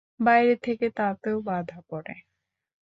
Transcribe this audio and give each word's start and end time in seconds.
বাইরে 0.19 0.55
থেকে 0.57 0.87
তাতেও 0.91 1.37
বাধা 1.41 1.79
পড়ে। 1.89 2.15